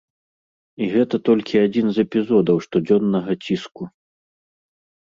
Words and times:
І 0.85 0.87
гэта 0.93 1.15
толькі 1.29 1.61
адзін 1.65 1.87
з 1.99 2.07
эпізодаў 2.07 2.57
штодзённага 2.69 3.41
ціску. 3.47 3.83